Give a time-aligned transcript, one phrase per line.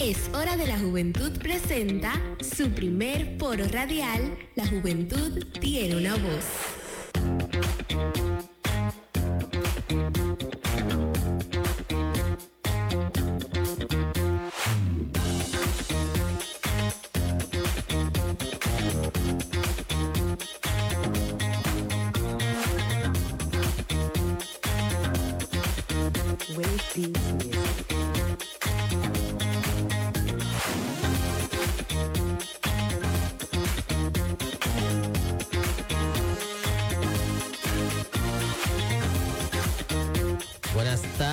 [0.00, 4.34] Es hora de la juventud presenta su primer foro radial.
[4.54, 6.46] La juventud tiene una voz.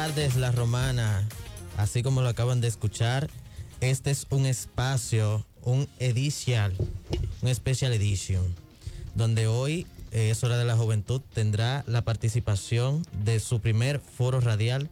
[0.07, 1.27] Tardes, La Romana.
[1.75, 3.29] Así como lo acaban de escuchar,
[3.81, 6.73] este es un espacio, un edición,
[7.41, 8.55] un special edition,
[9.16, 14.39] donde hoy eh, es hora de la juventud tendrá la participación de su primer foro
[14.39, 14.89] radial.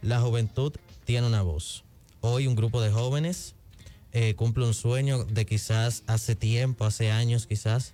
[0.00, 0.72] La juventud
[1.04, 1.84] tiene una voz.
[2.22, 3.54] Hoy un grupo de jóvenes
[4.12, 7.92] eh, cumple un sueño de quizás hace tiempo, hace años quizás,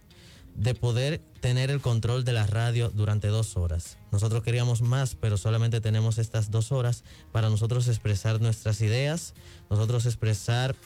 [0.54, 3.96] de poder tener el control de la radio durante dos horas.
[4.12, 9.34] Nosotros queríamos más, pero solamente tenemos estas dos horas para nosotros expresar nuestras ideas,
[9.70, 10.76] nosotros expresar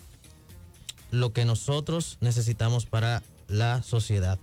[1.10, 4.38] lo que nosotros necesitamos para la sociedad.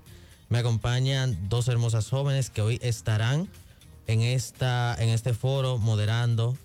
[0.50, 3.48] Me acompañan dos hermosas jóvenes que hoy estarán
[4.08, 6.58] en, esta, en este foro moderando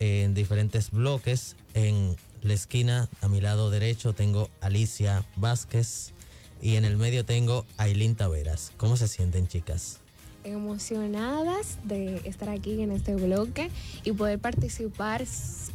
[0.00, 1.56] en diferentes bloques.
[1.74, 6.12] En la esquina, a mi lado derecho, tengo Alicia Vázquez
[6.60, 8.72] y en el medio tengo Ailín Taveras.
[8.76, 9.98] ¿Cómo se sienten, chicas?
[10.44, 13.70] Emocionadas de estar aquí en este bloque
[14.04, 15.24] y poder participar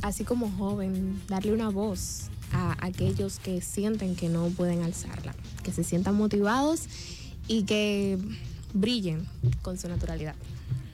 [0.02, 5.72] así como joven, darle una voz a aquellos que sienten que no pueden alzarla, que
[5.72, 6.84] se sientan motivados
[7.48, 8.18] y que
[8.74, 9.28] brillen
[9.62, 10.36] con su naturalidad.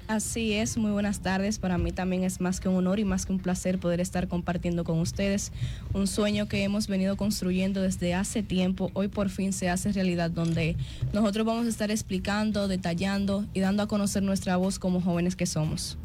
[0.07, 1.57] Así es, muy buenas tardes.
[1.57, 4.27] Para mí también es más que un honor y más que un placer poder estar
[4.27, 5.51] compartiendo con ustedes
[5.93, 8.91] un sueño que hemos venido construyendo desde hace tiempo.
[8.93, 10.75] Hoy por fin se hace realidad donde
[11.11, 15.47] nosotros vamos a estar explicando, detallando y dando a conocer nuestra voz como jóvenes que
[15.47, 15.97] somos.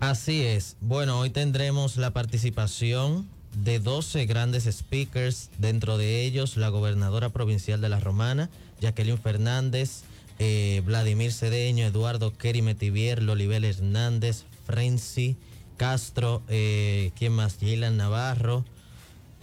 [0.00, 0.76] Así es.
[0.80, 7.80] Bueno, hoy tendremos la participación de 12 grandes speakers, dentro de ellos la gobernadora provincial
[7.80, 8.50] de La Romana,
[8.80, 10.02] Jacqueline Fernández,
[10.38, 12.62] eh, Vladimir Cedeño, Eduardo Kerry
[13.20, 15.36] Lolibel Hernández, Frenzy,
[15.76, 17.58] Castro, eh, ¿quién más?
[17.58, 18.64] Gilan Navarro.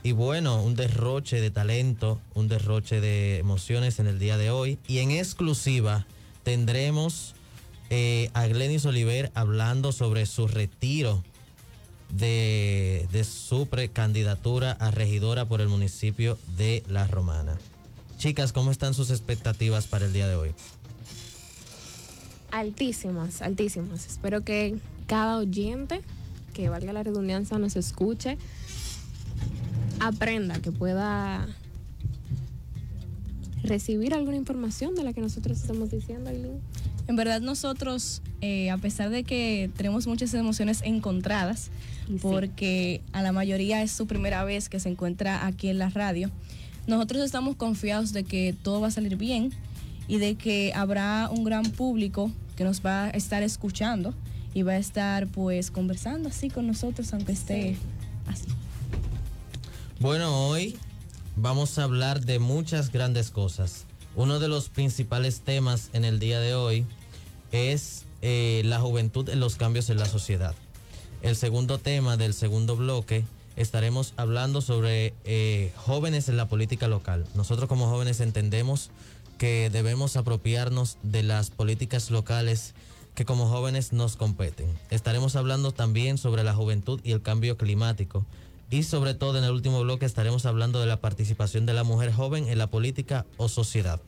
[0.04, 4.80] Y bueno, un derroche de talento, un derroche de emociones en el día de hoy.
[4.88, 6.08] Y en exclusiva
[6.44, 7.36] tendremos
[7.90, 11.24] eh, a Glenis Oliver hablando sobre su retiro
[12.14, 17.58] de, de su precandidatura a regidora por el municipio de La Romana.
[18.18, 20.52] Chicas, ¿cómo están sus expectativas para el día de hoy?
[22.52, 24.06] Altísimas, altísimas.
[24.06, 24.78] Espero que
[25.08, 26.02] cada oyente,
[26.54, 28.38] que valga la redundancia, nos escuche,
[30.00, 31.48] aprenda, que pueda
[33.64, 36.60] recibir alguna información de la que nosotros estamos diciendo, Aileen.
[37.08, 41.70] En verdad nosotros, eh, a pesar de que tenemos muchas emociones encontradas,
[42.08, 42.18] sí.
[42.22, 46.30] porque a la mayoría es su primera vez que se encuentra aquí en la radio,
[46.88, 49.52] nosotros estamos confiados de que todo va a salir bien
[50.08, 54.14] y de que habrá un gran público que nos va a estar escuchando
[54.54, 57.78] y va a estar pues conversando así con nosotros, aunque esté
[58.28, 58.48] así.
[60.00, 60.78] Bueno, hoy
[61.36, 63.86] vamos a hablar de muchas grandes cosas.
[64.16, 66.86] Uno de los principales temas en el día de hoy
[67.52, 70.56] es eh, la juventud en los cambios en la sociedad.
[71.22, 77.26] El segundo tema del segundo bloque estaremos hablando sobre eh, jóvenes en la política local.
[77.36, 78.90] Nosotros como jóvenes entendemos
[79.38, 82.74] que debemos apropiarnos de las políticas locales
[83.16, 84.68] que como jóvenes nos competen.
[84.90, 88.26] Estaremos hablando también sobre la juventud y el cambio climático.
[88.70, 92.14] Y sobre todo en el último bloque estaremos hablando de la participación de la mujer
[92.14, 94.00] joven en la política o sociedad.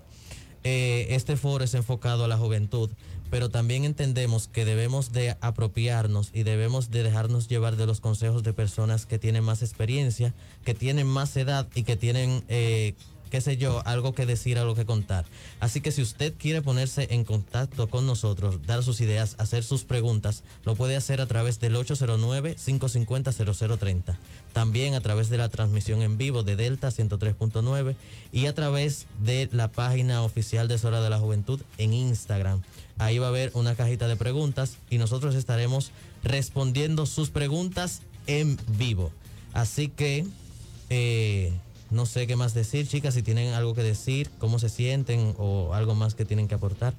[0.63, 2.89] Eh, este foro es enfocado a la juventud,
[3.29, 8.43] pero también entendemos que debemos de apropiarnos y debemos de dejarnos llevar de los consejos
[8.43, 10.33] de personas que tienen más experiencia,
[10.63, 12.93] que tienen más edad y que tienen, eh,
[13.33, 15.25] qué sé yo, algo que decir, algo que contar.
[15.59, 19.85] Así que si usted quiere ponerse en contacto con nosotros, dar sus ideas, hacer sus
[19.85, 24.15] preguntas, lo puede hacer a través del 809-550-0030.
[24.53, 27.95] También a través de la transmisión en vivo de Delta 103.9
[28.31, 32.61] y a través de la página oficial de Hora de la Juventud en Instagram.
[32.99, 35.89] Ahí va a haber una cajita de preguntas y nosotros estaremos
[36.23, 39.11] respondiendo sus preguntas en vivo.
[39.53, 40.27] Así que
[40.91, 41.51] eh,
[41.93, 45.73] no sé qué más decir, chicas, si tienen algo que decir, cómo se sienten o
[45.73, 46.93] algo más que tienen que aportar.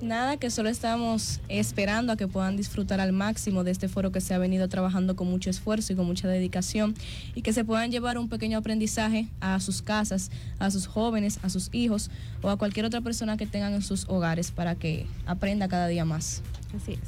[0.00, 4.20] Nada, que solo estamos esperando a que puedan disfrutar al máximo de este foro que
[4.20, 6.94] se ha venido trabajando con mucho esfuerzo y con mucha dedicación
[7.34, 10.30] y que se puedan llevar un pequeño aprendizaje a sus casas,
[10.60, 12.10] a sus jóvenes, a sus hijos
[12.42, 16.04] o a cualquier otra persona que tengan en sus hogares para que aprenda cada día
[16.04, 16.42] más.
[16.76, 17.00] Así es.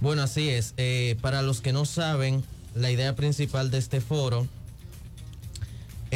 [0.00, 0.72] Bueno, así es.
[0.76, 2.44] Eh, para los que no saben,
[2.76, 4.46] la idea principal de este foro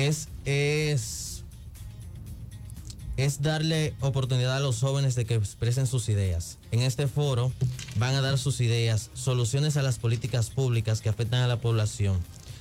[0.07, 1.31] es, es
[3.25, 6.57] es darle oportunidad a los jóvenes de que expresen sus ideas.
[6.71, 7.53] En este foro
[7.97, 12.19] van a dar sus ideas, soluciones a las políticas públicas que afectan a la población,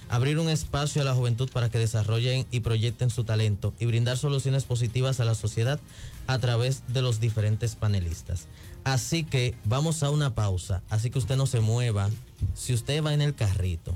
[0.10, 4.18] abrir un espacio a la juventud para que desarrollen y proyecten su talento y brindar
[4.18, 5.80] soluciones positivas a la sociedad
[6.28, 8.48] a través de los diferentes panelistas.
[8.84, 12.10] Así que vamos a una pausa, así que usted no se mueva.
[12.56, 13.96] Si usted va en el carrito,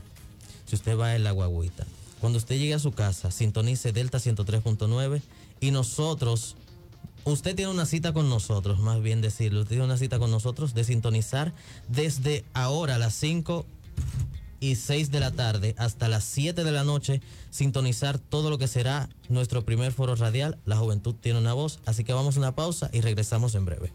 [0.66, 1.86] si usted va en la guaguita,
[2.24, 5.22] cuando usted llegue a su casa, sintonice Delta 103.9
[5.60, 6.56] y nosotros,
[7.26, 10.74] usted tiene una cita con nosotros, más bien decirlo, usted tiene una cita con nosotros
[10.74, 11.52] de sintonizar
[11.90, 13.66] desde ahora a las 5
[14.62, 18.70] y 6 de la tarde hasta las 7 de la noche, sintonizar todo lo que
[18.70, 20.58] será nuestro primer foro radial.
[20.64, 23.92] La juventud tiene una voz, así que vamos a una pausa y regresamos en breve.